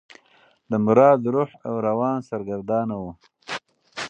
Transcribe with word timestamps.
د 0.69 0.71
مراد 0.85 1.21
روح 1.33 1.49
او 1.67 1.75
روان 1.87 2.17
سرګردانه 2.29 2.95
و. 3.01 3.05